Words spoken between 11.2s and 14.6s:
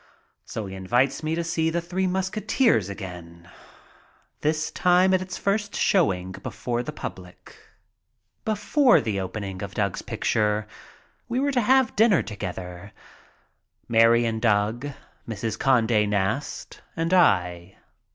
we were to have dinner together, Mary and